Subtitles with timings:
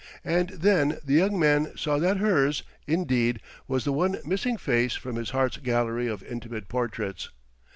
[0.25, 5.15] And then the young man saw that hers, indeed, was the one missing face from
[5.15, 7.29] his heart's gallery of intimate portraits.